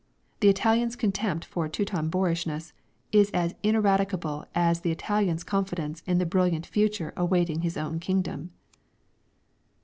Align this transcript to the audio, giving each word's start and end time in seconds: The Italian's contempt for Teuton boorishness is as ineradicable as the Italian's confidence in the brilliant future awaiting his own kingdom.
The 0.39 0.49
Italian's 0.49 0.95
contempt 0.95 1.45
for 1.45 1.69
Teuton 1.69 2.09
boorishness 2.09 2.73
is 3.11 3.29
as 3.35 3.53
ineradicable 3.61 4.45
as 4.55 4.81
the 4.81 4.89
Italian's 4.89 5.43
confidence 5.43 6.01
in 6.07 6.17
the 6.17 6.25
brilliant 6.25 6.65
future 6.65 7.13
awaiting 7.15 7.61
his 7.61 7.77
own 7.77 7.99
kingdom. 7.99 8.49